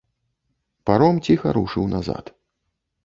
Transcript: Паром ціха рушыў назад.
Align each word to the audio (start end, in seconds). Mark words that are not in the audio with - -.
Паром 0.89 1.15
ціха 1.27 1.47
рушыў 1.59 1.85
назад. 1.95 2.25